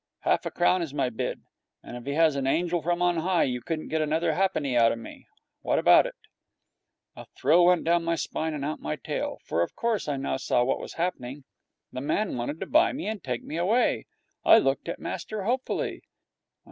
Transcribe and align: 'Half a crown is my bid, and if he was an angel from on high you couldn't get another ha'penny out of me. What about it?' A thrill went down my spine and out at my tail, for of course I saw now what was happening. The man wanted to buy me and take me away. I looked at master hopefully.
'Half 0.21 0.47
a 0.47 0.49
crown 0.49 0.81
is 0.81 0.95
my 0.95 1.11
bid, 1.11 1.43
and 1.83 1.95
if 1.95 2.05
he 2.07 2.17
was 2.19 2.35
an 2.35 2.47
angel 2.47 2.81
from 2.81 3.03
on 3.03 3.17
high 3.17 3.43
you 3.43 3.61
couldn't 3.61 3.89
get 3.89 4.01
another 4.01 4.33
ha'penny 4.33 4.75
out 4.75 4.91
of 4.91 4.97
me. 4.97 5.27
What 5.61 5.77
about 5.77 6.07
it?' 6.07 6.15
A 7.15 7.27
thrill 7.37 7.65
went 7.65 7.83
down 7.83 8.03
my 8.03 8.15
spine 8.15 8.55
and 8.55 8.65
out 8.65 8.79
at 8.79 8.79
my 8.79 8.95
tail, 8.95 9.37
for 9.45 9.61
of 9.61 9.75
course 9.75 10.07
I 10.07 10.17
saw 10.37 10.57
now 10.63 10.65
what 10.65 10.79
was 10.79 10.93
happening. 10.93 11.43
The 11.91 12.01
man 12.01 12.35
wanted 12.35 12.59
to 12.61 12.65
buy 12.65 12.93
me 12.93 13.05
and 13.05 13.23
take 13.23 13.43
me 13.43 13.57
away. 13.57 14.07
I 14.43 14.57
looked 14.57 14.89
at 14.89 14.97
master 14.97 15.43
hopefully. 15.43 16.01